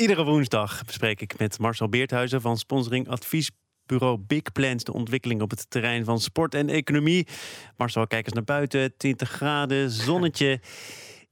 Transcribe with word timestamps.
Iedere 0.00 0.24
woensdag 0.24 0.84
bespreek 0.84 1.20
ik 1.20 1.38
met 1.38 1.58
Marcel 1.58 1.88
Beerthuizen 1.88 2.40
van 2.40 2.58
sponsoring 2.58 3.08
adviesbureau 3.08 4.18
Big 4.18 4.52
Plans 4.52 4.84
de 4.84 4.92
ontwikkeling 4.92 5.42
op 5.42 5.50
het 5.50 5.70
terrein 5.70 6.04
van 6.04 6.20
sport 6.20 6.54
en 6.54 6.68
economie. 6.68 7.26
Marcel, 7.76 8.06
kijk 8.06 8.24
eens 8.24 8.34
naar 8.34 8.44
buiten, 8.44 8.96
20 8.96 9.30
graden, 9.30 9.90
zonnetje. 9.90 10.60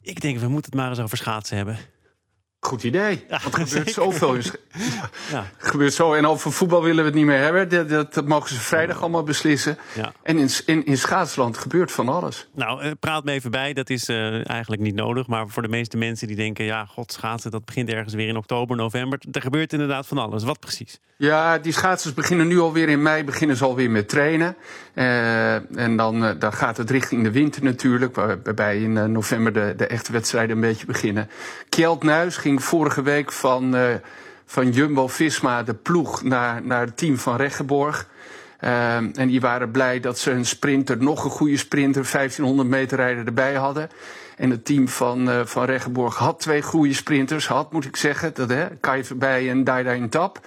Ik 0.00 0.20
denk, 0.20 0.38
we 0.38 0.48
moeten 0.48 0.70
het 0.70 0.80
maar 0.80 0.88
eens 0.88 0.98
over 0.98 1.16
schaatsen 1.16 1.56
hebben. 1.56 1.78
Goed 2.68 2.84
idee. 2.84 3.24
Ja, 3.28 3.40
Want 3.42 3.54
er 3.54 3.66
gebeurt 3.66 3.90
zoveel. 3.90 4.36
ja. 5.32 5.46
gebeurt 5.58 5.93
zo. 5.93 6.14
En 6.14 6.26
over 6.26 6.52
voetbal 6.52 6.82
willen 6.82 6.98
we 6.98 7.04
het 7.04 7.14
niet 7.14 7.25
meer 7.26 7.38
hebben. 7.38 7.68
Dat, 7.68 7.88
dat, 7.88 8.14
dat 8.14 8.26
mogen 8.26 8.48
ze 8.48 8.61
vrijdag 8.61 9.00
allemaal 9.00 9.22
beslissen. 9.22 9.79
Ja. 9.94 10.12
En 10.22 10.38
in, 10.38 10.48
in, 10.66 10.86
in 10.86 10.98
schaatsland 10.98 11.58
gebeurt 11.58 11.93
van 11.93 12.08
alles. 12.08 12.48
Nou, 12.54 12.84
uh, 12.84 12.90
praat 13.00 13.25
me 13.25 13.32
even 13.32 13.50
bij. 13.50 13.72
Dat 13.72 13.90
is 13.90 14.08
uh, 14.08 14.50
eigenlijk 14.50 14.82
niet 14.82 14.94
nodig. 14.94 15.26
Maar 15.26 15.48
voor 15.48 15.62
de 15.62 15.68
meeste 15.68 15.96
mensen 15.96 16.26
die 16.26 16.36
denken... 16.36 16.64
ja, 16.64 16.84
god, 16.84 17.12
schaatsen, 17.12 17.50
dat 17.50 17.64
begint 17.64 17.89
ergens 17.89 18.14
weer 18.14 18.29
in 18.29 18.36
oktober, 18.36 18.76
november. 18.76 19.21
Er 19.32 19.43
gebeurt 19.43 19.72
inderdaad 19.72 20.07
van 20.07 20.18
alles. 20.18 20.44
Wat 20.44 20.61
precies? 20.61 21.00
Ja, 21.16 21.58
die 21.58 21.72
schaatsers 21.72 22.14
beginnen 22.14 22.48
nu 22.48 22.58
alweer 22.58 22.89
in 22.89 23.03
mei... 23.03 23.25
beginnen 23.25 23.57
ze 23.57 23.64
alweer 23.64 23.90
met 23.90 24.08
trainen. 24.08 24.57
Uh, 24.94 25.79
en 25.79 25.96
dan, 25.96 26.39
dan 26.39 26.53
gaat 26.53 26.76
het 26.76 26.90
richting 26.90 27.22
de 27.22 27.30
winter 27.30 27.62
natuurlijk. 27.62 28.14
Waarbij 28.14 28.82
in 28.82 29.12
november 29.12 29.53
de, 29.53 29.75
de 29.76 29.86
echte 29.86 30.12
wedstrijden 30.12 30.54
een 30.57 30.62
beetje 30.62 30.86
beginnen. 30.86 31.30
Kjeld 31.68 32.03
Nuis 32.03 32.36
ging 32.36 32.58
vorige 32.61 33.03
week 33.03 33.33
van, 33.33 33.75
uh, 33.75 33.94
van 34.47 34.70
Jumbo-Visma, 34.70 35.62
de 35.62 35.75
ploeg, 35.75 36.22
naar, 36.22 36.62
naar 36.62 36.81
het 36.81 36.97
team 36.97 37.17
van 37.19 37.36
Reggeborg. 37.36 38.08
Uh, 38.61 38.94
en 38.97 39.27
die 39.27 39.41
waren 39.41 39.70
blij 39.70 40.00
dat 40.00 40.19
ze 40.19 40.31
een 40.31 40.47
sprinter, 40.47 40.97
nog 41.03 41.25
een 41.25 41.31
goede 41.31 41.56
sprinter, 41.56 42.08
1500 42.12 42.69
meter 42.69 42.97
rijder 42.97 43.27
erbij 43.27 43.55
hadden. 43.55 43.91
En 44.38 44.50
het 44.50 44.64
team 44.64 44.88
van, 44.88 45.28
uh, 45.28 45.44
van 45.44 45.64
Reggeborg 45.64 46.16
had 46.16 46.41
twee 46.41 46.62
goede 46.62 46.94
sprinters. 46.94 47.47
Had, 47.47 47.72
moet 47.72 47.84
ik 47.84 47.97
zeggen. 47.97 48.34
Dat, 48.34 48.48
hè, 48.48 48.66
Kai 48.80 49.05
Verbij 49.05 49.50
en 49.50 49.64
Daida 49.64 49.91
in 49.91 50.08
Tap. 50.08 50.41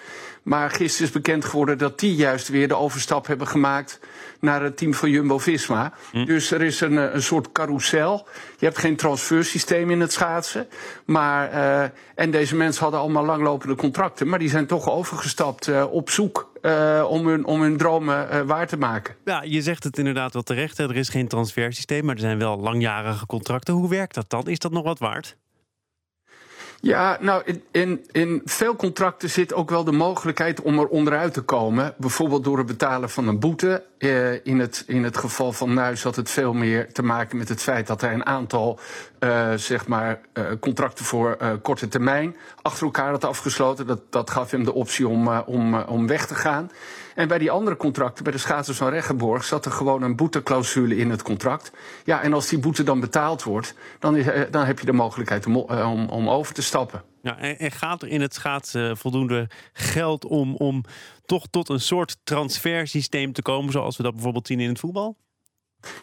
Maar 0.43 0.69
gisteren 0.69 1.07
is 1.07 1.13
bekend 1.13 1.45
geworden 1.45 1.77
dat 1.77 1.99
die 1.99 2.15
juist 2.15 2.47
weer 2.47 2.67
de 2.67 2.75
overstap 2.75 3.27
hebben 3.27 3.47
gemaakt 3.47 3.99
naar 4.39 4.63
het 4.63 4.77
team 4.77 4.93
van 4.93 5.09
Jumbo-Visma. 5.09 5.93
Hm. 6.11 6.25
Dus 6.25 6.51
er 6.51 6.61
is 6.61 6.81
een, 6.81 6.97
eh, 6.97 7.13
een 7.13 7.21
soort 7.21 7.51
carousel. 7.51 8.27
Je 8.57 8.65
hebt 8.65 8.77
geen 8.77 8.95
transfersysteem 8.95 9.89
in 9.89 9.99
het 9.99 10.11
schaatsen. 10.11 10.67
Maar, 11.05 11.53
uh, 11.53 11.83
en 12.15 12.31
deze 12.31 12.55
mensen 12.55 12.81
hadden 12.81 12.99
allemaal 12.99 13.25
langlopende 13.25 13.75
contracten. 13.75 14.27
Maar 14.27 14.39
die 14.39 14.49
zijn 14.49 14.65
toch 14.65 14.89
overgestapt 14.89 15.67
uh, 15.67 15.85
op 15.91 16.09
zoek 16.09 16.49
uh, 16.61 17.05
om, 17.09 17.27
hun, 17.27 17.45
om 17.45 17.61
hun 17.61 17.77
dromen 17.77 18.47
waar 18.47 18.67
te 18.67 18.77
maken. 18.77 19.15
Ja, 19.25 19.43
je 19.43 19.61
zegt 19.61 19.83
het 19.83 19.97
inderdaad 19.97 20.33
wel 20.33 20.41
terecht. 20.41 20.77
Hè. 20.77 20.89
Er 20.89 20.95
is 20.95 21.09
geen 21.09 21.27
transfersysteem, 21.27 22.05
maar 22.05 22.15
er 22.15 22.21
zijn 22.21 22.37
wel 22.37 22.59
langjarige 22.59 23.25
contracten. 23.25 23.73
Hoe 23.81 23.89
werkt 23.89 24.15
dat 24.15 24.29
dan? 24.29 24.47
Is 24.47 24.59
dat 24.59 24.71
nog 24.71 24.83
wat 24.83 24.99
waard? 24.99 25.37
Ja, 26.81 27.17
nou, 27.19 27.43
in, 27.71 28.05
in, 28.11 28.41
veel 28.45 28.75
contracten 28.75 29.29
zit 29.29 29.53
ook 29.53 29.69
wel 29.69 29.83
de 29.83 29.91
mogelijkheid 29.91 30.61
om 30.61 30.79
er 30.79 30.87
onderuit 30.87 31.33
te 31.33 31.41
komen. 31.41 31.93
Bijvoorbeeld 31.97 32.43
door 32.43 32.57
het 32.57 32.67
betalen 32.67 33.09
van 33.09 33.27
een 33.27 33.39
boete. 33.39 33.83
Eh, 33.97 34.45
in, 34.45 34.59
het, 34.59 34.83
in 34.87 35.03
het 35.03 35.17
geval 35.17 35.51
van 35.51 35.73
Nuis 35.73 36.03
had 36.03 36.15
het 36.15 36.29
veel 36.29 36.53
meer 36.53 36.93
te 36.93 37.03
maken 37.03 37.37
met 37.37 37.49
het 37.49 37.61
feit 37.61 37.87
dat 37.87 38.01
hij 38.01 38.13
een 38.13 38.25
aantal 38.25 38.79
uh, 39.19 39.53
zeg 39.55 39.87
maar, 39.87 40.19
uh, 40.33 40.45
contracten 40.59 41.05
voor 41.05 41.37
korte 41.61 41.87
termijn 41.87 42.35
achter 42.61 42.83
elkaar 42.83 43.11
had 43.11 43.25
afgesloten. 43.25 43.87
Dat, 43.87 44.01
dat 44.09 44.29
gaf 44.29 44.51
hem 44.51 44.63
de 44.63 44.73
optie 44.73 45.07
om, 45.07 45.27
om, 45.27 45.75
om 45.75 46.07
weg 46.07 46.27
te 46.27 46.35
gaan. 46.35 46.71
En 47.15 47.27
bij 47.27 47.37
die 47.37 47.51
andere 47.51 47.77
contracten, 47.77 48.23
bij 48.23 48.33
de 48.33 48.39
schaatsers 48.39 48.77
van 48.77 48.89
Reggenborg, 48.89 49.43
zat 49.43 49.65
er 49.65 49.71
gewoon 49.71 50.01
een 50.01 50.15
boeteclausule 50.15 50.95
in 50.95 51.09
het 51.09 51.21
contract. 51.21 51.71
Ja, 52.03 52.21
en 52.21 52.33
als 52.33 52.47
die 52.47 52.59
boete 52.59 52.83
dan 52.83 52.99
betaald 52.99 53.43
wordt, 53.43 53.73
dan, 53.99 54.15
is, 54.15 54.25
dan 54.51 54.65
heb 54.65 54.79
je 54.79 54.85
de 54.85 54.93
mogelijkheid 54.93 55.45
om, 55.45 55.55
om, 55.55 56.09
om 56.09 56.29
over 56.29 56.53
te 56.53 56.61
stappen. 56.71 57.03
Ja, 57.21 57.37
en, 57.37 57.71
gaat 57.71 58.01
er 58.01 58.07
in 58.07 58.21
het 58.21 58.33
schaatsen 58.33 58.97
voldoende 58.97 59.49
geld 59.73 60.25
om, 60.25 60.55
om 60.55 60.83
toch 61.25 61.47
tot 61.49 61.69
een 61.69 61.79
soort 61.79 62.17
transfersysteem 62.23 63.33
te 63.33 63.41
komen, 63.41 63.71
zoals 63.71 63.97
we 63.97 64.03
dat 64.03 64.13
bijvoorbeeld 64.13 64.47
zien 64.47 64.59
in 64.59 64.69
het 64.69 64.79
voetbal? 64.79 65.17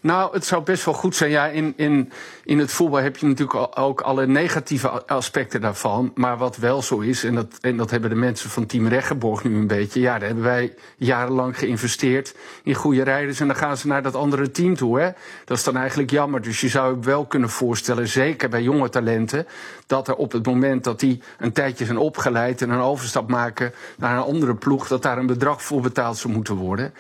Nou, 0.01 0.33
het 0.33 0.45
zou 0.45 0.63
best 0.63 0.85
wel 0.85 0.95
goed 0.95 1.17
zijn. 1.17 1.31
Ja, 1.31 1.47
in, 1.47 1.73
in, 1.77 2.13
in 2.45 2.59
het 2.59 2.73
voetbal 2.73 3.01
heb 3.01 3.17
je 3.17 3.27
natuurlijk 3.27 3.79
ook 3.79 4.01
alle 4.01 4.27
negatieve 4.27 5.07
aspecten 5.07 5.61
daarvan. 5.61 6.13
Maar 6.15 6.37
wat 6.37 6.57
wel 6.57 6.83
zo 6.83 6.99
is, 6.99 7.25
en 7.25 7.35
dat, 7.35 7.59
en 7.61 7.77
dat 7.77 7.91
hebben 7.91 8.11
de 8.11 8.17
mensen 8.17 8.51
van 8.51 8.67
Team 8.67 8.87
Reggenborg 8.89 9.45
nu 9.45 9.57
een 9.57 9.67
beetje. 9.67 10.01
Ja, 10.01 10.19
daar 10.19 10.27
hebben 10.27 10.45
wij 10.45 10.75
jarenlang 10.97 11.59
geïnvesteerd 11.59 12.35
in 12.63 12.75
goede 12.75 13.03
rijders. 13.03 13.41
En 13.41 13.47
dan 13.47 13.57
gaan 13.57 13.77
ze 13.77 13.87
naar 13.87 14.03
dat 14.03 14.15
andere 14.15 14.51
team 14.51 14.75
toe. 14.75 15.01
Hè? 15.01 15.11
Dat 15.45 15.59
is 15.59 15.65
dan 15.65 15.77
eigenlijk 15.77 16.11
jammer. 16.11 16.43
Dus 16.43 16.61
je 16.61 16.69
zou 16.69 16.95
je 16.95 17.01
wel 17.01 17.27
kunnen 17.27 17.51
voorstellen, 17.51 18.09
zeker 18.09 18.49
bij 18.49 18.63
jonge 18.63 18.89
talenten. 18.89 19.47
dat 19.87 20.09
er 20.09 20.15
op 20.15 20.33
het 20.33 20.47
moment 20.47 20.85
dat 20.85 21.01
die 21.01 21.23
een 21.39 21.53
tijdje 21.53 21.85
zijn 21.85 21.99
opgeleid 21.99 22.63
en 22.63 22.71
een 22.71 22.81
overstap 22.81 23.29
maken 23.29 23.73
naar 23.97 24.17
een 24.17 24.23
andere 24.23 24.55
ploeg. 24.55 24.89
dat 24.89 25.03
daar 25.03 25.19
een 25.19 25.27
bedrag 25.27 25.63
voor 25.63 25.81
betaald 25.81 26.17
zou 26.17 26.33
moeten 26.35 26.55
worden. 26.55 26.93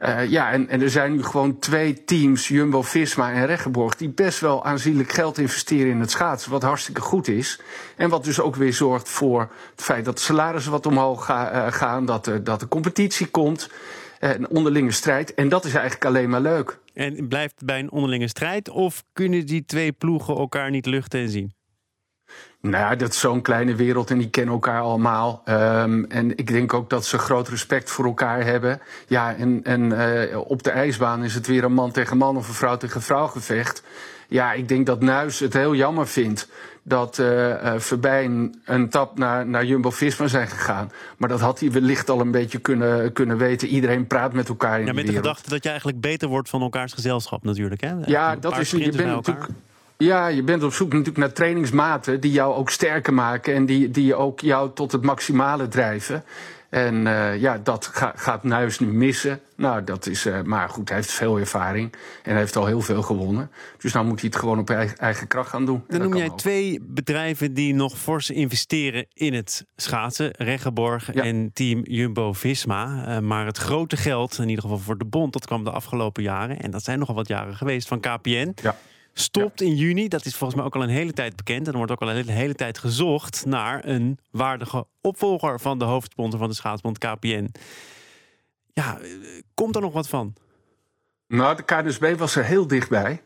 Uh, 0.00 0.30
ja, 0.30 0.52
en, 0.52 0.68
er 0.68 0.90
zijn 0.90 1.12
nu 1.12 1.22
gewoon 1.22 1.58
twee 1.58 2.04
teams, 2.04 2.48
Jumbo 2.48 2.82
Visma 2.82 3.32
en 3.32 3.46
Reggeborg, 3.46 3.96
die 3.96 4.08
best 4.08 4.40
wel 4.40 4.64
aanzienlijk 4.64 5.12
geld 5.12 5.38
investeren 5.38 5.90
in 5.90 6.00
het 6.00 6.10
schaatsen. 6.10 6.50
Wat 6.50 6.62
hartstikke 6.62 7.00
goed 7.00 7.28
is. 7.28 7.60
En 7.96 8.08
wat 8.08 8.24
dus 8.24 8.40
ook 8.40 8.56
weer 8.56 8.72
zorgt 8.72 9.08
voor 9.08 9.40
het 9.70 9.82
feit 9.82 10.04
dat 10.04 10.16
de 10.16 10.22
salarissen 10.22 10.72
wat 10.72 10.86
omhoog 10.86 11.28
uh, 11.28 11.66
gaan, 11.66 12.06
dat, 12.06 12.26
er, 12.26 12.44
dat 12.44 12.60
de 12.60 12.68
competitie 12.68 13.26
komt. 13.26 13.70
Uh, 14.20 14.34
een 14.34 14.48
onderlinge 14.48 14.90
strijd. 14.90 15.34
En 15.34 15.48
dat 15.48 15.64
is 15.64 15.74
eigenlijk 15.74 16.04
alleen 16.04 16.30
maar 16.30 16.40
leuk. 16.40 16.78
En 16.94 17.28
blijft 17.28 17.54
het 17.54 17.66
bij 17.66 17.78
een 17.78 17.90
onderlinge 17.90 18.28
strijd? 18.28 18.68
Of 18.68 19.04
kunnen 19.12 19.46
die 19.46 19.64
twee 19.64 19.92
ploegen 19.92 20.36
elkaar 20.36 20.70
niet 20.70 20.86
luchten 20.86 21.20
en 21.20 21.28
zien? 21.28 21.54
Nou 22.60 22.76
ja, 22.76 22.94
dat 22.94 23.08
is 23.10 23.20
zo'n 23.20 23.42
kleine 23.42 23.74
wereld 23.74 24.10
en 24.10 24.18
die 24.18 24.30
kennen 24.30 24.54
elkaar 24.54 24.80
allemaal. 24.80 25.42
Um, 25.48 26.04
en 26.04 26.36
ik 26.36 26.46
denk 26.46 26.74
ook 26.74 26.90
dat 26.90 27.04
ze 27.04 27.18
groot 27.18 27.48
respect 27.48 27.90
voor 27.90 28.04
elkaar 28.04 28.44
hebben. 28.44 28.80
Ja, 29.06 29.34
en, 29.34 29.60
en 29.64 29.82
uh, 29.82 30.38
op 30.38 30.62
de 30.62 30.70
ijsbaan 30.70 31.24
is 31.24 31.34
het 31.34 31.46
weer 31.46 31.64
een 31.64 31.72
man 31.72 31.92
tegen 31.92 32.16
man 32.16 32.36
of 32.36 32.48
een 32.48 32.54
vrouw 32.54 32.76
tegen 32.76 33.02
vrouw 33.02 33.26
gevecht. 33.26 33.82
Ja, 34.28 34.52
ik 34.52 34.68
denk 34.68 34.86
dat 34.86 35.00
Nuis 35.00 35.38
het 35.38 35.52
heel 35.52 35.74
jammer 35.74 36.06
vindt 36.06 36.48
dat 36.82 37.18
uh, 37.18 37.48
uh, 37.48 37.74
Verbijn 37.76 38.62
een 38.64 38.88
tap 38.88 39.18
naar, 39.18 39.46
naar 39.46 39.64
Jumbo-Visma 39.64 40.26
zijn 40.26 40.48
gegaan. 40.48 40.90
Maar 41.16 41.28
dat 41.28 41.40
had 41.40 41.60
hij 41.60 41.72
wellicht 41.72 42.10
al 42.10 42.20
een 42.20 42.30
beetje 42.30 42.58
kunnen, 42.58 43.12
kunnen 43.12 43.36
weten. 43.36 43.68
Iedereen 43.68 44.06
praat 44.06 44.32
met 44.32 44.48
elkaar 44.48 44.80
in 44.80 44.86
ja, 44.86 44.92
met 44.92 45.06
de, 45.06 45.10
de 45.10 45.16
gedachte 45.16 45.50
dat 45.50 45.62
je 45.62 45.68
eigenlijk 45.68 46.00
beter 46.00 46.28
wordt 46.28 46.48
van 46.48 46.62
elkaars 46.62 46.92
gezelschap 46.92 47.44
natuurlijk. 47.44 47.80
Hè? 47.80 47.94
Ja, 48.04 48.36
dat 48.36 48.58
is... 48.58 48.70
Je 48.70 48.90
bent 48.90 49.10
natuurlijk 49.10 49.46
ja, 49.98 50.26
je 50.26 50.42
bent 50.42 50.62
op 50.62 50.72
zoek 50.72 50.88
natuurlijk 50.88 51.18
naar 51.18 51.32
trainingsmaten 51.32 52.20
die 52.20 52.32
jou 52.32 52.54
ook 52.54 52.70
sterker 52.70 53.14
maken 53.14 53.54
en 53.54 53.66
die, 53.66 53.90
die 53.90 54.14
ook 54.14 54.40
jou 54.40 54.70
tot 54.74 54.92
het 54.92 55.02
maximale 55.02 55.68
drijven. 55.68 56.24
En 56.68 57.06
uh, 57.06 57.40
ja, 57.40 57.60
dat 57.62 57.86
ga, 57.86 58.12
gaat 58.16 58.42
Nuis 58.42 58.78
nu 58.78 58.86
missen. 58.86 59.40
Nou, 59.56 59.84
dat 59.84 60.06
is. 60.06 60.26
Uh, 60.26 60.42
maar 60.42 60.68
goed, 60.68 60.88
hij 60.88 60.98
heeft 60.98 61.12
veel 61.12 61.38
ervaring. 61.38 61.92
En 62.22 62.30
hij 62.30 62.40
heeft 62.40 62.56
al 62.56 62.66
heel 62.66 62.80
veel 62.80 63.02
gewonnen. 63.02 63.50
Dus 63.78 63.92
nou 63.92 64.06
moet 64.06 64.20
hij 64.20 64.28
het 64.28 64.38
gewoon 64.38 64.58
op 64.58 64.70
eigen, 64.70 64.96
eigen 64.96 65.26
kracht 65.26 65.48
gaan 65.48 65.64
doen. 65.64 65.84
Dan 65.88 66.00
noem 66.00 66.16
jij 66.16 66.30
twee 66.36 66.80
bedrijven 66.82 67.54
die 67.54 67.74
nog 67.74 67.98
fors 67.98 68.30
investeren 68.30 69.06
in 69.12 69.34
het 69.34 69.66
schaatsen: 69.76 70.30
Reggeborg 70.30 71.14
ja. 71.14 71.22
en 71.22 71.50
team 71.52 71.80
Jumbo 71.84 72.32
Visma. 72.32 73.04
Uh, 73.08 73.18
maar 73.18 73.46
het 73.46 73.58
grote 73.58 73.96
geld, 73.96 74.38
in 74.38 74.48
ieder 74.48 74.62
geval 74.62 74.78
voor 74.78 74.98
de 74.98 75.04
Bond, 75.04 75.32
dat 75.32 75.46
kwam 75.46 75.64
de 75.64 75.70
afgelopen 75.70 76.22
jaren. 76.22 76.60
En 76.60 76.70
dat 76.70 76.84
zijn 76.84 76.98
nogal 76.98 77.14
wat 77.14 77.28
jaren 77.28 77.56
geweest 77.56 77.88
van 77.88 78.00
KPN. 78.00 78.52
Ja 78.62 78.76
stopt 79.18 79.60
in 79.60 79.74
juni. 79.74 80.08
Dat 80.08 80.24
is 80.24 80.36
volgens 80.36 80.54
mij 80.58 80.64
ook 80.64 80.74
al 80.74 80.82
een 80.82 80.88
hele 80.88 81.12
tijd 81.12 81.36
bekend. 81.36 81.66
En 81.66 81.72
er 81.72 81.76
wordt 81.76 81.92
ook 81.92 82.00
al 82.00 82.10
een 82.10 82.28
hele, 82.28 82.54
tijd 82.54 82.78
gezocht 82.78 83.44
naar 83.46 83.84
een 83.84 84.18
waardige 84.30 84.86
opvolger 85.00 85.60
van 85.60 85.78
de 85.78 85.84
hoofdsponsor 85.84 86.38
van 86.38 86.48
de 86.48 86.54
schaatsbond 86.54 86.98
KPN. 86.98 87.52
Ja, 88.72 88.98
komt 89.54 89.74
er 89.74 89.80
nog 89.80 89.92
wat 89.92 90.08
van? 90.08 90.34
Nou, 91.28 91.56
de 91.56 91.62
KNSB 91.62 92.14
was 92.18 92.36
er 92.36 92.44
heel 92.44 92.66
dichtbij. 92.66 93.20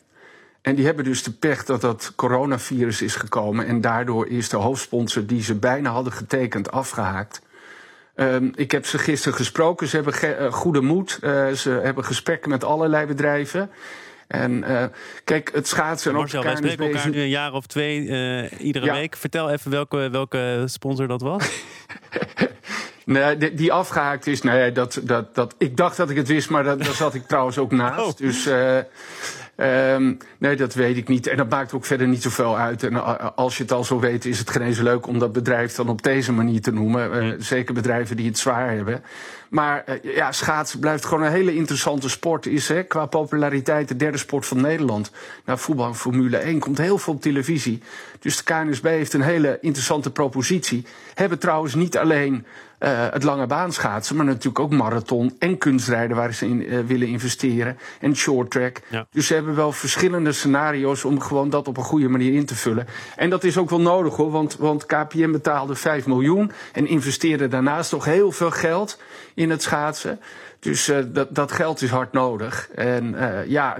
En 0.62 0.74
die 0.74 0.84
hebben 0.84 1.04
dus 1.04 1.22
de 1.22 1.32
pech 1.32 1.64
dat 1.64 1.80
dat 1.80 2.12
coronavirus 2.16 3.02
is 3.02 3.14
gekomen. 3.14 3.66
En 3.66 3.80
daardoor 3.80 4.26
is 4.28 4.48
de 4.48 4.56
hoofdsponsor 4.56 5.26
die 5.26 5.42
ze 5.42 5.54
bijna 5.54 5.90
hadden 5.90 6.12
getekend 6.12 6.70
afgehaakt. 6.70 7.42
Um, 8.14 8.52
ik 8.54 8.70
heb 8.70 8.86
ze 8.86 8.98
gisteren 8.98 9.38
gesproken. 9.38 9.88
Ze 9.88 9.96
hebben 9.96 10.44
uh, 10.44 10.52
goede 10.52 10.80
moed. 10.80 11.18
Uh, 11.22 11.48
ze 11.48 11.70
hebben 11.70 12.04
gesprekken 12.04 12.50
met 12.50 12.64
allerlei 12.64 13.06
bedrijven. 13.06 13.70
En 14.30 14.52
uh, 14.52 14.84
kijk, 15.24 15.50
het 15.54 15.68
schaatsen... 15.68 16.14
Marcel, 16.14 16.42
wij 16.42 16.56
spreken 16.56 16.84
elkaar 16.86 17.10
nu 17.10 17.20
een 17.20 17.28
jaar 17.28 17.52
of 17.52 17.66
twee 17.66 18.00
uh, 18.00 18.60
iedere 18.60 18.86
ja. 18.86 18.92
week. 18.92 19.16
Vertel 19.16 19.50
even 19.50 19.70
welke, 19.70 20.08
welke 20.10 20.62
sponsor 20.66 21.08
dat 21.08 21.20
was. 21.20 21.50
nee, 23.04 23.36
die, 23.36 23.54
die, 23.54 23.72
afgehaakt 23.72 24.26
is, 24.26 24.42
nee, 24.42 24.72
dat, 24.72 25.00
dat, 25.02 25.34
dat, 25.34 25.54
ik 25.58 25.76
dacht 25.76 25.96
dat 25.96 26.10
ik 26.10 26.16
het 26.16 26.28
wist, 26.28 26.50
maar 26.50 26.64
daar 26.64 26.84
zat 26.84 27.14
ik 27.14 27.26
trouwens 27.26 27.58
ook 27.58 27.72
naast. 27.82 28.00
Oh. 28.00 28.16
Dus... 28.16 28.46
Uh, 28.46 28.78
Um, 29.60 30.18
nee, 30.38 30.56
dat 30.56 30.74
weet 30.74 30.96
ik 30.96 31.08
niet. 31.08 31.26
En 31.26 31.36
dat 31.36 31.48
maakt 31.48 31.72
ook 31.72 31.84
verder 31.84 32.08
niet 32.08 32.22
zoveel 32.22 32.58
uit. 32.58 32.82
En 32.82 32.92
uh, 32.92 33.28
als 33.34 33.56
je 33.56 33.62
het 33.62 33.72
al 33.72 33.84
zo 33.84 34.00
weet, 34.00 34.24
is 34.24 34.38
het 34.38 34.50
geen 34.50 34.62
eens 34.62 34.78
leuk 34.78 35.06
om 35.06 35.18
dat 35.18 35.32
bedrijf 35.32 35.74
dan 35.74 35.88
op 35.88 36.02
deze 36.02 36.32
manier 36.32 36.60
te 36.60 36.72
noemen. 36.72 37.24
Uh, 37.24 37.34
zeker 37.38 37.74
bedrijven 37.74 38.16
die 38.16 38.26
het 38.26 38.38
zwaar 38.38 38.74
hebben. 38.74 39.02
Maar 39.50 39.84
uh, 39.86 40.14
ja, 40.14 40.32
schaatsen 40.32 40.80
blijft 40.80 41.04
gewoon 41.04 41.24
een 41.24 41.32
hele 41.32 41.54
interessante 41.54 42.08
sport. 42.08 42.46
Is 42.46 42.68
hè, 42.68 42.82
qua 42.82 43.06
populariteit 43.06 43.88
de 43.88 43.96
derde 43.96 44.18
sport 44.18 44.46
van 44.46 44.60
Nederland. 44.60 45.10
Nou, 45.44 45.58
voetbal 45.58 45.86
en 45.86 45.94
Formule 45.94 46.36
1 46.36 46.58
komt 46.58 46.78
heel 46.78 46.98
veel 46.98 47.14
op 47.14 47.20
televisie. 47.20 47.82
Dus 48.18 48.36
de 48.36 48.42
KNSB 48.42 48.84
heeft 48.84 49.12
een 49.12 49.22
hele 49.22 49.58
interessante 49.60 50.10
propositie. 50.10 50.86
Hebben 51.14 51.38
trouwens 51.38 51.74
niet 51.74 51.98
alleen 51.98 52.46
uh, 52.80 53.06
het 53.10 53.22
lange 53.22 53.46
baan 53.46 53.72
schaatsen, 53.72 54.16
maar 54.16 54.24
natuurlijk 54.24 54.58
ook 54.58 54.70
marathon 54.70 55.36
en 55.38 55.58
kunstrijden 55.58 56.16
waar 56.16 56.34
ze 56.34 56.46
in 56.46 56.62
uh, 56.62 56.78
willen 56.86 57.08
investeren. 57.08 57.78
En 58.00 58.16
short 58.16 58.50
track. 58.50 58.80
Ja. 58.88 59.06
Dus 59.10 59.26
ze 59.26 59.34
hebben 59.34 59.54
wel 59.54 59.72
verschillende 59.72 60.32
scenario's 60.32 61.04
om 61.04 61.20
gewoon 61.20 61.50
dat 61.50 61.68
op 61.68 61.76
een 61.76 61.82
goede 61.82 62.08
manier 62.08 62.34
in 62.34 62.46
te 62.46 62.54
vullen. 62.54 62.86
En 63.16 63.30
dat 63.30 63.44
is 63.44 63.58
ook 63.58 63.70
wel 63.70 63.80
nodig 63.80 64.16
hoor, 64.16 64.30
want, 64.30 64.56
want 64.56 64.86
KPM 64.86 65.30
betaalde 65.30 65.74
5 65.74 66.06
miljoen 66.06 66.52
en 66.72 66.86
investeerde 66.86 67.48
daarnaast 67.48 67.92
nog 67.92 68.04
heel 68.04 68.32
veel 68.32 68.50
geld 68.50 68.98
in 69.40 69.50
het 69.50 69.62
schaatsen. 69.62 70.20
Dus 70.60 70.88
uh, 70.88 70.98
dat, 71.06 71.34
dat 71.34 71.52
geld 71.52 71.82
is 71.82 71.90
hard 71.90 72.12
nodig. 72.12 72.68
En 72.74 73.14
ja, 73.46 73.76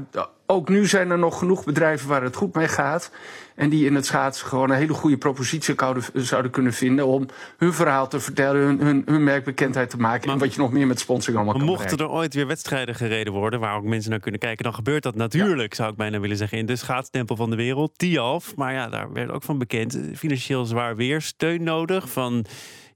ook 0.51 0.69
nu 0.69 0.87
zijn 0.87 1.11
er 1.11 1.19
nog 1.19 1.39
genoeg 1.39 1.65
bedrijven 1.65 2.09
waar 2.09 2.23
het 2.23 2.37
goed 2.37 2.55
mee 2.55 2.69
gaat. 2.69 3.11
En 3.55 3.69
die 3.69 3.87
in 3.87 3.95
het 3.95 4.07
schaatsen 4.07 4.47
gewoon 4.47 4.71
een 4.71 4.77
hele 4.77 4.93
goede 4.93 5.17
propositie 5.17 5.75
zouden 6.15 6.51
kunnen 6.51 6.73
vinden. 6.73 7.07
om 7.07 7.27
hun 7.59 7.73
verhaal 7.73 8.09
te 8.09 8.21
vertellen, 8.21 8.61
hun, 8.61 8.81
hun, 8.81 9.03
hun 9.07 9.25
merkbekendheid 9.25 9.91
te 9.91 9.97
maken. 9.97 10.27
Maar, 10.27 10.35
en 10.35 10.41
wat 10.41 10.55
je 10.55 10.61
nog 10.61 10.73
meer 10.73 10.87
met 10.87 11.01
sponsoring 11.01 11.37
allemaal 11.37 11.57
kan 11.57 11.65
Mochten 11.65 11.99
er 11.99 12.09
ooit 12.09 12.35
weer 12.35 12.47
wedstrijden 12.47 12.95
gereden 12.95 13.33
worden. 13.33 13.61
waar 13.61 13.77
ook 13.77 13.85
mensen 13.85 14.11
naar 14.11 14.21
kunnen 14.21 14.41
kijken. 14.41 14.65
dan 14.65 14.75
gebeurt 14.75 15.03
dat 15.03 15.15
natuurlijk, 15.15 15.71
ja. 15.71 15.77
zou 15.77 15.91
ik 15.91 15.97
bijna 15.97 16.21
willen 16.21 16.37
zeggen. 16.37 16.59
in 16.59 16.67
de 16.67 16.77
schaatstempel 16.77 17.37
van 17.37 17.51
de 17.51 17.57
wereld, 17.57 17.99
Tialf. 17.99 18.57
Maar 18.57 18.73
ja, 18.73 18.89
daar 18.89 19.13
werd 19.13 19.31
ook 19.31 19.43
van 19.43 19.59
bekend. 19.59 19.99
Financieel 20.15 20.65
zwaar 20.65 20.97
weer. 20.97 21.21
Steun 21.21 21.63
nodig 21.63 22.11
van 22.11 22.45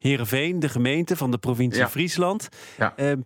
Heerenveen, 0.08 0.60
de 0.60 0.68
gemeente 0.68 1.16
van 1.16 1.30
de 1.30 1.38
provincie 1.38 1.82
ja. 1.82 1.88
Friesland. 1.88 2.48
Ja. 2.78 2.94
Um, 2.96 3.24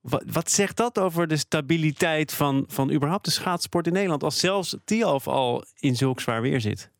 wat, 0.00 0.22
wat, 0.32 0.50
zegt 0.50 0.76
dat 0.76 0.98
over 0.98 1.26
de 1.26 1.36
stabiliteit 1.36 2.32
van, 2.32 2.64
van 2.68 2.92
überhaupt 2.92 3.24
de 3.24 3.30
schaatsport 3.30 3.86
in 3.86 3.92
Nederland? 3.92 4.22
Als 4.22 4.38
zelfs 4.38 4.76
Tialf 4.84 5.26
al 5.26 5.64
in 5.78 5.96
zulk 5.96 6.20
zwaar 6.20 6.42
weer 6.42 6.60
zit. 6.60 6.90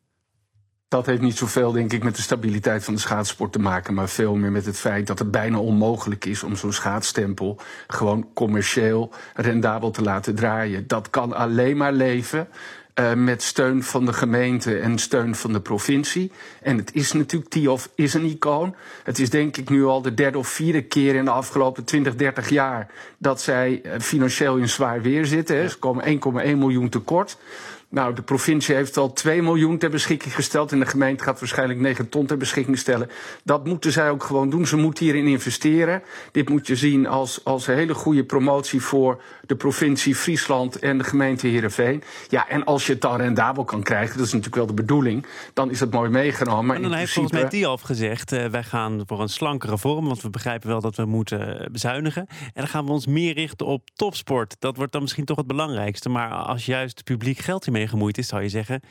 Dat 0.87 1.05
heeft 1.05 1.21
niet 1.21 1.37
zoveel, 1.37 1.71
denk 1.71 1.93
ik, 1.93 2.03
met 2.03 2.15
de 2.15 2.21
stabiliteit 2.21 2.83
van 2.83 2.93
de 2.93 2.99
schaatsport 2.99 3.51
te 3.51 3.59
maken. 3.59 3.93
Maar 3.93 4.09
veel 4.09 4.35
meer 4.35 4.51
met 4.51 4.65
het 4.65 4.77
feit 4.77 5.07
dat 5.07 5.19
het 5.19 5.31
bijna 5.31 5.59
onmogelijk 5.59 6.25
is 6.25 6.43
om 6.43 6.55
zo'n 6.55 6.73
schaatsstempel 6.73 7.59
gewoon 7.87 8.33
commercieel 8.33 9.11
rendabel 9.33 9.91
te 9.91 10.01
laten 10.01 10.35
draaien. 10.35 10.87
Dat 10.87 11.09
kan 11.09 11.33
alleen 11.33 11.77
maar 11.77 11.93
leven 11.93 12.47
uh, 12.99 13.13
met 13.13 13.43
steun 13.43 13.83
van 13.83 14.05
de 14.05 14.13
gemeente 14.13 14.77
en 14.77 14.97
steun 14.97 15.35
van 15.35 15.53
de 15.53 15.61
provincie. 15.61 16.31
En 16.61 16.77
het 16.77 16.93
is 16.93 17.11
natuurlijk, 17.11 17.51
Tiof 17.51 17.89
is 17.95 18.13
een 18.13 18.25
icoon. 18.25 18.75
Het 19.03 19.19
is 19.19 19.29
denk 19.29 19.57
ik 19.57 19.69
nu 19.69 19.85
al 19.85 20.01
de 20.01 20.13
derde 20.13 20.37
of 20.37 20.47
vierde 20.47 20.81
keer 20.81 21.15
in 21.15 21.25
de 21.25 21.31
afgelopen 21.31 21.83
20, 21.83 22.15
30 22.15 22.49
jaar 22.49 22.91
dat 23.17 23.41
zij 23.41 23.81
uh, 23.83 23.91
financieel 23.99 24.55
in 24.55 24.69
zwaar 24.69 25.01
weer 25.01 25.25
zitten. 25.25 25.69
Ze 25.69 25.77
komen 25.77 26.05
1,1 26.05 26.57
miljoen 26.57 26.89
tekort. 26.89 27.37
Nou, 27.89 28.13
de 28.13 28.21
provincie 28.21 28.75
heeft 28.75 28.97
al 28.97 29.13
2 29.13 29.41
miljoen 29.41 29.77
ter 29.77 29.89
beschikking 29.89 30.35
gesteld. 30.35 30.71
En 30.71 30.79
de 30.79 30.85
gemeente 30.85 31.23
gaat 31.23 31.39
waarschijnlijk 31.39 31.79
9 31.79 32.09
ton 32.09 32.25
ter 32.25 32.37
beschikking 32.37 32.77
stellen. 32.77 33.09
Dat 33.43 33.65
moeten 33.65 33.91
zij 33.91 34.09
ook 34.09 34.23
gewoon 34.23 34.49
doen. 34.49 34.67
Ze 34.67 34.77
moeten 34.77 35.05
hierin 35.05 35.27
investeren. 35.27 36.03
Dit 36.31 36.49
moet 36.49 36.67
je 36.67 36.75
zien 36.75 37.07
als, 37.07 37.45
als 37.45 37.67
een 37.67 37.75
hele 37.75 37.93
goede 37.93 38.23
promotie 38.23 38.81
voor 38.81 39.21
de 39.45 39.55
provincie 39.55 40.15
Friesland 40.15 40.79
en 40.79 40.97
de 40.97 41.03
gemeente 41.03 41.47
Heerenveen. 41.47 42.03
Ja, 42.29 42.49
en 42.49 42.63
als 42.63 42.86
je 42.87 42.93
het 42.93 43.01
dan 43.01 43.15
rendabel 43.15 43.63
kan 43.63 43.83
krijgen, 43.83 44.17
dat 44.17 44.25
is 44.25 44.33
natuurlijk 44.33 44.55
wel 44.55 44.75
de 44.75 44.81
bedoeling, 44.81 45.25
dan 45.53 45.69
is 45.69 45.79
dat 45.79 45.91
mooi 45.91 46.09
meegenomen. 46.09 46.65
Maar 46.65 46.75
en 46.75 46.81
dan 46.81 46.93
heeft 46.93 47.13
volgens 47.13 47.41
mij 47.41 47.49
Tialf 47.49 47.81
gezegd, 47.81 48.31
uh, 48.31 48.45
wij 48.45 48.63
gaan 48.63 49.01
voor 49.05 49.21
een 49.21 49.29
slankere 49.29 49.77
vorm, 49.77 50.05
want 50.05 50.21
we 50.21 50.29
begrijpen 50.29 50.69
wel 50.69 50.81
dat 50.81 50.95
we 50.95 51.05
moeten 51.05 51.69
bezuinigen. 51.71 52.25
En 52.27 52.51
dan 52.53 52.67
gaan 52.67 52.85
we 52.85 52.91
ons 52.91 53.07
meer 53.07 53.33
richten 53.33 53.65
op 53.65 53.89
topsport. 53.93 54.55
Dat 54.59 54.77
wordt 54.77 54.91
dan 54.91 55.01
misschien 55.01 55.25
toch 55.25 55.37
het 55.37 55.47
belangrijkste. 55.47 56.09
Maar 56.09 56.29
als 56.29 56.65
juist 56.65 57.03
publiek 57.03 57.37
geld 57.37 57.65
hiermee 57.65 57.87
gemoeid 57.87 58.17
is, 58.17 58.27
zou 58.27 58.41
je 58.41 58.49
zeggen. 58.49 58.81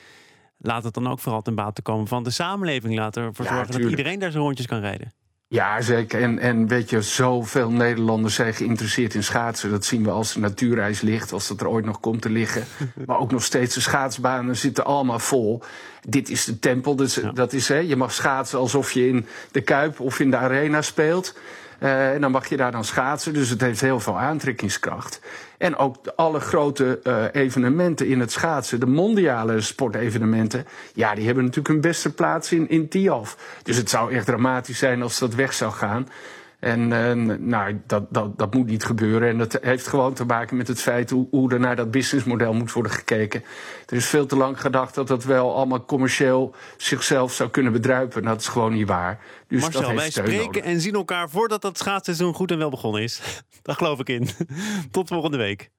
Laat 0.59 0.85
het 0.85 0.95
dan 0.95 1.09
ook 1.09 1.21
vooral 1.21 1.43
ten 1.43 1.55
bate 1.55 1.83
komen 1.83 2.07
van 2.07 2.23
de 2.23 2.31
samenleving. 2.31 2.95
Laten 2.95 3.23
ervoor 3.23 3.45
ja, 3.45 3.55
zorgen 3.55 3.81
dat 3.81 3.91
iedereen 3.91 4.19
daar 4.19 4.31
zijn 4.31 4.43
rondjes 4.43 4.67
kan 4.67 4.81
rijden. 4.81 5.13
Ja, 5.49 5.81
zeker. 5.81 6.23
En, 6.23 6.39
en 6.39 6.67
weet 6.67 6.91
je, 6.91 7.03
zoveel 7.03 7.71
Nederlanders 7.71 8.35
zijn 8.35 8.55
geïnteresseerd 8.55 9.15
in 9.15 9.23
schaatsen. 9.23 9.71
Dat 9.71 9.85
zien 9.85 10.05
we 10.05 10.11
als 10.11 10.33
de 10.33 10.41
natuurreis 10.41 11.01
ligt, 11.01 11.33
als 11.33 11.49
dat 11.49 11.61
er 11.61 11.69
ooit 11.69 11.85
nog 11.85 12.01
komt 12.01 12.23
te 12.23 12.31
liggen. 12.31 12.65
maar 13.07 13.19
ook 13.19 13.31
nog 13.31 13.45
steeds 13.45 13.75
de 13.75 13.81
schaatsbanen 13.81 14.57
zitten 14.57 14.85
allemaal 14.85 15.19
vol. 15.19 15.63
Dit 16.09 16.31
is 16.31 16.45
de 16.45 16.59
tempel. 16.59 16.97
Dus, 16.97 17.15
ja. 17.15 17.33
dat 17.33 17.53
is, 17.53 17.69
hè, 17.69 17.79
je 17.79 17.97
mag 17.97 18.13
schaatsen 18.13 18.59
alsof 18.59 18.93
je 18.93 19.09
in 19.09 19.27
de 19.53 19.61
Kuip 19.61 20.01
of 20.01 20.21
in 20.21 20.31
de 20.31 20.37
arena 20.37 20.83
speelt. 20.83 21.35
Uh, 21.81 22.13
en 22.13 22.21
dan 22.21 22.31
mag 22.31 22.49
je 22.49 22.57
daar 22.57 22.73
dan 22.73 22.85
schaatsen. 22.85 23.33
Dus 23.33 23.49
het 23.49 23.61
heeft 23.61 23.81
heel 23.81 24.01
veel 24.01 24.19
aantrekkingskracht. 24.19 25.21
En 25.59 25.77
ook 25.77 25.97
alle 26.17 26.41
grote 26.41 27.01
uh, 27.05 27.25
evenementen 27.33 28.07
in 28.07 28.21
het 28.21 28.33
schaatsen, 28.33 28.81
de 28.81 28.87
mondiale 28.87 29.61
sportevenementen, 29.61 30.67
ja, 30.95 31.15
die 31.15 31.27
hebben 31.27 31.45
natuurlijk 31.45 31.75
een 31.75 31.81
beste 31.81 32.15
plaats 32.15 32.53
in, 32.53 32.69
in 32.69 32.89
Tialf. 32.89 33.59
Dus 33.63 33.77
het 33.77 33.91
zou 33.91 34.13
echt 34.13 34.27
dramatisch 34.27 34.79
zijn 34.79 35.03
als 35.03 35.19
dat 35.19 35.35
weg 35.35 35.53
zou 35.53 35.73
gaan. 35.73 36.09
En 36.59 36.81
uh, 36.91 37.37
nou, 37.39 37.81
dat, 37.87 38.07
dat, 38.11 38.39
dat 38.39 38.55
moet 38.55 38.67
niet 38.67 38.85
gebeuren. 38.85 39.29
En 39.29 39.39
dat 39.39 39.59
heeft 39.63 39.87
gewoon 39.87 40.15
te 40.15 40.25
maken 40.25 40.57
met 40.57 40.69
het 40.69 40.81
feit 40.81 41.11
hoe, 41.11 41.27
hoe 41.31 41.53
er 41.53 41.61
naar 41.61 41.77
dat 41.77 41.91
businessmodel 41.91 42.53
moet 42.53 42.73
worden 42.73 42.93
gekeken. 42.93 43.45
Er 43.87 43.97
is 43.97 44.07
veel 44.07 44.27
te 44.27 44.37
lang 44.37 44.61
gedacht 44.61 44.95
dat 44.95 45.09
dat 45.09 45.25
wel 45.25 45.55
allemaal 45.55 45.85
commercieel 45.85 46.55
zichzelf 46.77 47.33
zou 47.33 47.51
kunnen 47.51 47.73
bedruipen. 47.73 48.23
Dat 48.23 48.41
is 48.41 48.49
gewoon 48.49 48.73
niet 48.73 48.89
waar. 48.89 49.21
Dus 49.49 49.61
Marcel, 49.61 49.81
dat 49.81 49.93
wij 49.93 50.11
spreken 50.11 50.45
nodig. 50.45 50.63
en 50.63 50.81
zien 50.81 50.95
elkaar 50.95 51.31
voordat 51.31 51.63
dat 51.63 51.79
schaatsseizoen 51.79 52.35
goed 52.35 52.51
en 52.51 52.59
wel 52.59 52.71
begonnen 52.71 53.03
is. 53.03 53.21
Daar 53.63 53.77
geloof 53.77 54.01
ik 54.01 54.09
in. 54.09 54.29
Tot 54.91 55.09
volgende 55.09 55.37
week. 55.37 55.71